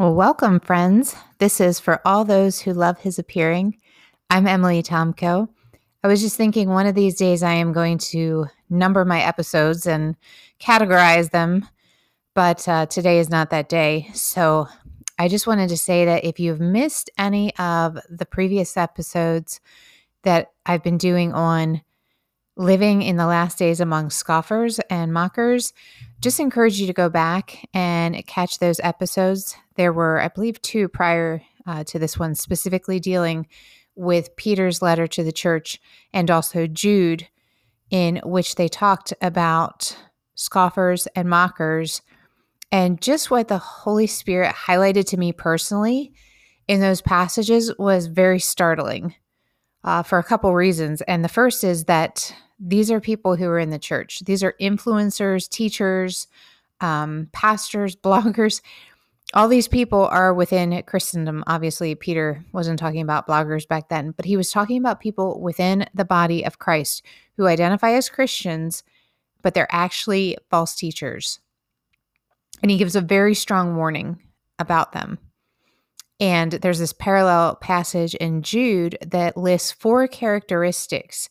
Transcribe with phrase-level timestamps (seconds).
[0.00, 1.14] Well, welcome, friends.
[1.40, 3.76] This is for all those who love his appearing.
[4.30, 5.46] I'm Emily Tomko.
[6.02, 9.86] I was just thinking one of these days I am going to number my episodes
[9.86, 10.16] and
[10.58, 11.68] categorize them,
[12.34, 14.08] but uh, today is not that day.
[14.14, 14.68] So
[15.18, 19.60] I just wanted to say that if you've missed any of the previous episodes
[20.22, 21.82] that I've been doing on
[22.60, 25.72] living in the last days among scoffers and mockers,
[26.20, 29.56] just encourage you to go back and catch those episodes.
[29.76, 33.46] There were, I believe, two prior uh, to this one, specifically dealing
[33.94, 35.80] with Peter's letter to the church
[36.12, 37.26] and also Jude,
[37.90, 39.96] in which they talked about
[40.34, 42.02] scoffers and mockers
[42.70, 46.12] and just what the Holy Spirit highlighted to me personally
[46.68, 49.14] in those passages was very startling
[49.82, 51.00] uh, for a couple reasons.
[51.02, 54.20] And the first is that these are people who are in the church.
[54.20, 56.28] These are influencers, teachers,
[56.80, 58.60] um, pastors, bloggers.
[59.32, 61.44] All these people are within Christendom.
[61.46, 65.86] Obviously, Peter wasn't talking about bloggers back then, but he was talking about people within
[65.94, 67.04] the body of Christ
[67.36, 68.82] who identify as Christians,
[69.40, 71.38] but they're actually false teachers.
[72.60, 74.20] And he gives a very strong warning
[74.58, 75.18] about them.
[76.20, 81.30] And there's this parallel passage in Jude that lists four characteristics.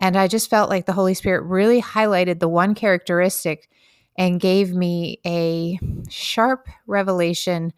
[0.00, 3.68] And I just felt like the Holy Spirit really highlighted the one characteristic
[4.16, 7.72] and gave me a sharp revelation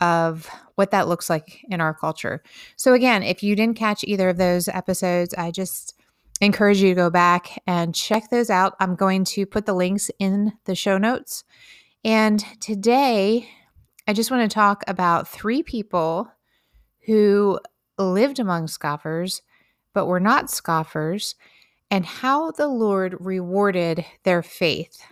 [0.00, 2.42] of what that looks like in our culture.
[2.76, 5.94] So, again, if you didn't catch either of those episodes, I just
[6.40, 8.74] encourage you to go back and check those out.
[8.80, 11.44] I'm going to put the links in the show notes.
[12.04, 13.48] And today,
[14.06, 16.30] I just want to talk about three people
[17.06, 17.60] who
[17.98, 19.42] lived among scoffers,
[19.94, 21.34] but were not scoffers,
[21.90, 25.04] and how the Lord rewarded their faith.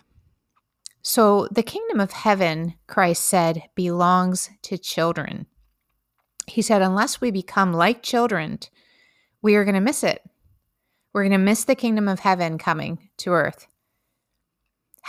[1.02, 5.46] So, the kingdom of heaven, Christ said, belongs to children.
[6.46, 8.58] He said, unless we become like children,
[9.41, 10.22] we are going to miss it.
[11.12, 13.67] We're going to miss the kingdom of heaven coming to earth.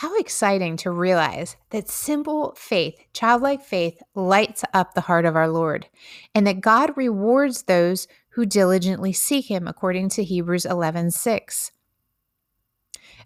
[0.02, 5.48] How exciting to realize that simple faith, childlike faith, lights up the heart of our
[5.48, 5.88] Lord,
[6.34, 11.72] and that God rewards those who diligently seek him, according to Hebrews 11 6.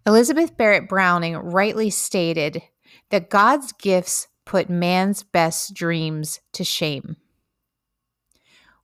[0.06, 2.62] Elizabeth Barrett Browning rightly stated
[3.09, 7.16] that God's gifts put man's best dreams to shame.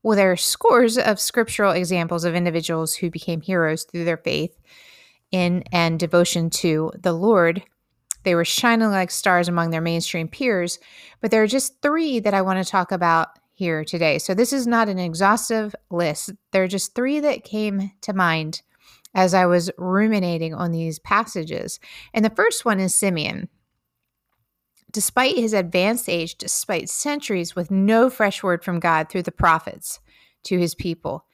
[0.02, 4.58] Well, there are scores of scriptural examples of individuals who became heroes through their faith
[5.29, 7.63] in and devotion to the Lord.
[8.23, 10.79] They were shining like stars among their mainstream peers,
[11.21, 14.17] but there are just three that I want to talk about here today.
[14.17, 16.31] So this is not an exhaustive list.
[16.51, 18.61] There are just three that came to mind
[19.13, 21.79] as I was ruminating on these passages.
[22.13, 23.49] And the first one is Simeon.
[24.91, 29.99] Despite his advanced age, despite centuries with no fresh word from God through the prophets
[30.43, 31.25] to his people,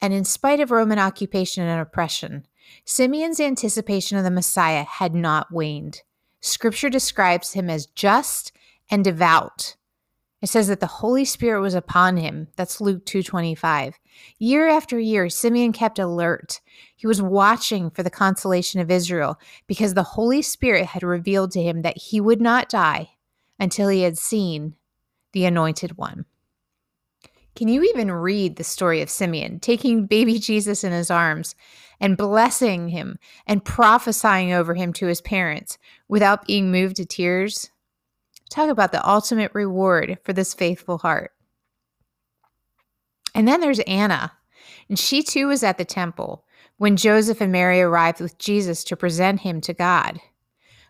[0.00, 2.46] and in spite of Roman occupation and oppression,
[2.84, 6.02] Simeon's anticipation of the Messiah had not waned.
[6.40, 8.52] Scripture describes him as just
[8.90, 9.76] and devout.
[10.40, 12.48] It says that the Holy Spirit was upon him.
[12.56, 13.98] That's Luke 2:25.
[14.38, 16.60] Year after year Simeon kept alert.
[16.94, 21.62] He was watching for the consolation of Israel because the Holy Spirit had revealed to
[21.62, 23.10] him that he would not die
[23.58, 24.76] until he had seen
[25.32, 26.24] the anointed one.
[27.56, 31.56] Can you even read the story of Simeon taking baby Jesus in his arms
[32.00, 35.78] and blessing him and prophesying over him to his parents
[36.08, 37.70] without being moved to tears?
[38.50, 41.32] Talk about the ultimate reward for this faithful heart.
[43.34, 44.32] And then there's Anna,
[44.88, 46.44] and she too was at the temple
[46.78, 50.20] when Joseph and Mary arrived with Jesus to present him to God.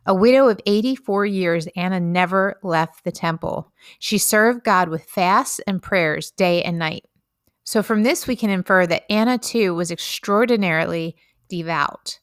[0.06, 3.72] A widow of 84 years, Anna never left the temple.
[3.98, 7.04] She served God with fasts and prayers day and night.
[7.68, 11.16] So, from this, we can infer that Anna too was extraordinarily
[11.50, 12.18] devout.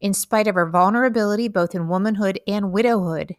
[0.00, 3.36] In spite of her vulnerability, both in womanhood and widowhood,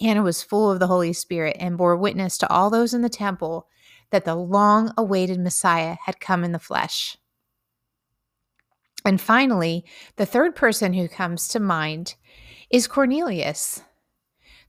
[0.00, 3.10] Anna was full of the Holy Spirit and bore witness to all those in the
[3.10, 3.68] temple
[4.12, 7.18] that the long awaited Messiah had come in the flesh.
[9.04, 9.84] And finally,
[10.16, 12.14] the third person who comes to mind
[12.70, 13.82] is Cornelius.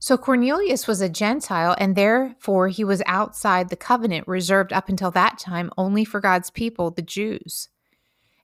[0.04, 5.10] So Cornelius was a Gentile, and therefore he was outside the covenant reserved up until
[5.12, 7.70] that time only for God's people, the Jews.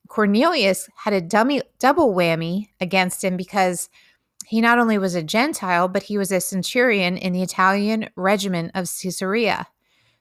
[0.08, 3.90] Cornelius had a dummy, double whammy against him because
[4.46, 8.70] he not only was a Gentile, but he was a centurion in the Italian regiment
[8.74, 9.66] of Caesarea.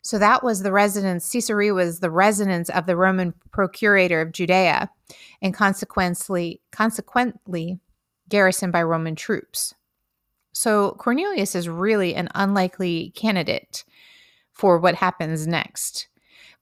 [0.01, 4.89] So that was the residence, Caesarea was the residence of the Roman procurator of Judea,
[5.42, 7.80] and consequently, consequently
[8.27, 9.74] garrisoned by Roman troops.
[10.59, 13.85] So Cornelius is really an unlikely candidate
[14.51, 16.09] for what happens next.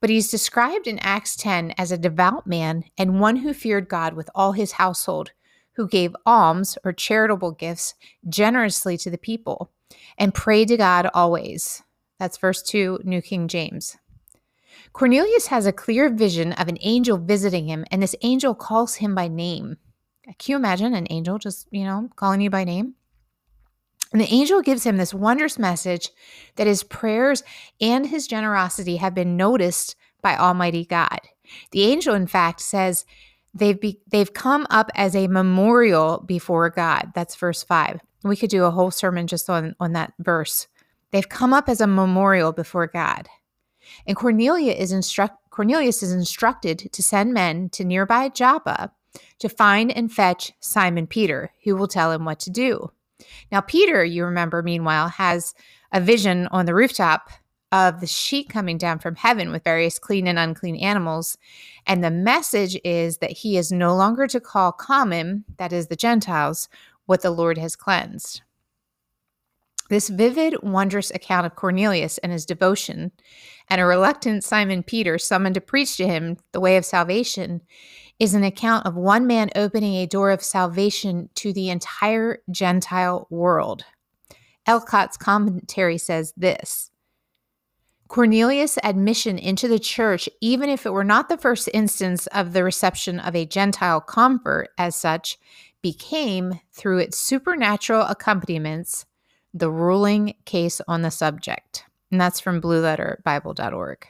[0.00, 4.14] But he's described in Acts 10 as a devout man and one who feared God
[4.14, 5.32] with all his household,
[5.72, 7.96] who gave alms or charitable gifts
[8.28, 9.72] generously to the people
[10.16, 11.82] and prayed to God always.
[12.20, 13.96] That's verse 2, New King James.
[14.92, 19.16] Cornelius has a clear vision of an angel visiting him, and this angel calls him
[19.16, 19.76] by name.
[20.24, 22.94] Can you imagine an angel just, you know, calling you by name?
[24.12, 26.10] And the angel gives him this wondrous message
[26.56, 27.42] that his prayers
[27.80, 31.20] and his generosity have been noticed by Almighty God.
[31.72, 33.04] The angel, in fact, says
[33.54, 37.12] they've be, they've come up as a memorial before God.
[37.14, 38.00] That's verse five.
[38.24, 40.68] We could do a whole sermon just on on that verse.
[41.10, 43.28] They've come up as a memorial before God.
[44.06, 48.92] And Cornelia is instruct Cornelius is instructed to send men to nearby Joppa
[49.38, 52.90] to find and fetch Simon Peter, who will tell him what to do.
[53.50, 55.54] Now, Peter, you remember, meanwhile, has
[55.92, 57.30] a vision on the rooftop
[57.70, 61.36] of the sheet coming down from heaven with various clean and unclean animals.
[61.86, 65.96] And the message is that he is no longer to call common, that is, the
[65.96, 66.68] Gentiles,
[67.06, 68.42] what the Lord has cleansed.
[69.90, 73.10] This vivid, wondrous account of Cornelius and his devotion,
[73.68, 77.62] and a reluctant Simon Peter summoned to preach to him the way of salvation,
[78.18, 83.26] is an account of one man opening a door of salvation to the entire Gentile
[83.30, 83.84] world.
[84.66, 86.90] Ellicott's commentary says this
[88.08, 92.64] Cornelius' admission into the church, even if it were not the first instance of the
[92.64, 95.38] reception of a Gentile convert as such,
[95.82, 99.06] became, through its supernatural accompaniments,
[99.54, 101.84] the ruling case on the subject.
[102.10, 104.06] And that's from blueletterbible.org.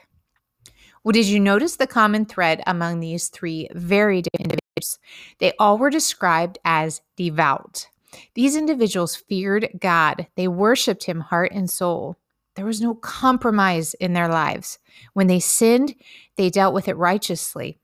[1.09, 4.99] Well, did you notice the common thread among these three very different individuals?
[5.39, 7.87] They all were described as devout.
[8.35, 12.17] These individuals feared God, they worshiped Him heart and soul.
[12.53, 14.77] There was no compromise in their lives.
[15.13, 15.95] When they sinned,
[16.35, 17.79] they dealt with it righteously.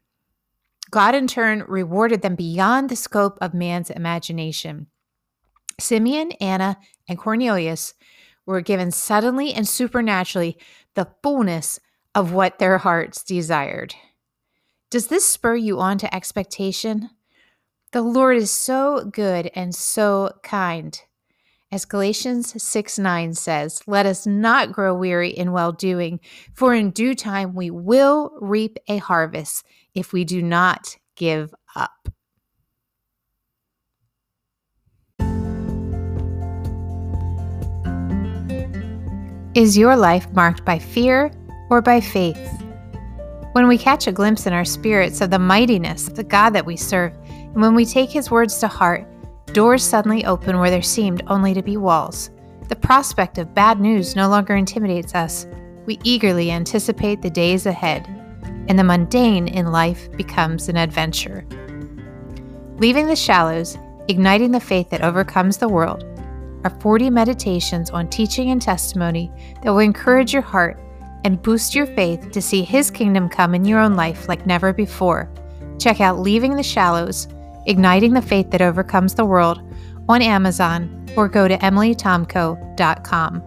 [0.92, 4.86] God, in turn, rewarded them beyond the scope of man's imagination.
[5.80, 6.78] Simeon, Anna,
[7.10, 7.96] and Cornelius
[8.46, 10.60] were given suddenly and supernaturally
[10.94, 11.80] the fullness
[12.16, 13.94] of what their hearts desired.
[14.90, 17.10] Does this spur you on to expectation?
[17.92, 21.00] The Lord is so good and so kind.
[21.72, 26.22] As Galatians 6 9 says, let us not grow weary in well doing,
[26.54, 32.08] for in due time we will reap a harvest if we do not give up.
[39.54, 41.32] Is your life marked by fear?
[41.70, 42.64] Or by faith.
[43.54, 46.66] When we catch a glimpse in our spirits of the mightiness of the God that
[46.66, 49.08] we serve, and when we take his words to heart,
[49.54, 52.32] doors suddenly open where there seemed only to be walls.
[52.68, 55.48] The prospect of bad news no longer intimidates us.
[55.86, 58.06] We eagerly anticipate the days ahead,
[58.68, 61.46] and the mundane in life becomes an adventure.
[62.80, 63.78] Leaving the shallows,
[64.10, 66.04] igniting the faith that overcomes the world,
[66.66, 69.32] are 40 meditations on teaching and testimony
[69.62, 70.78] that will encourage your heart
[71.26, 74.72] and boost your faith to see His kingdom come in your own life like never
[74.72, 75.30] before.
[75.80, 77.28] Check out Leaving the Shallows,
[77.66, 79.60] Igniting the Faith That Overcomes the World
[80.08, 83.42] on Amazon or go to emilytomko.com.